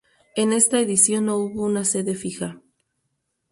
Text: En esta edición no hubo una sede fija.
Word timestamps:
En 0.35 0.51
esta 0.51 0.79
edición 0.79 1.27
no 1.27 1.37
hubo 1.37 1.63
una 1.63 1.85
sede 1.85 2.15
fija. 2.15 2.59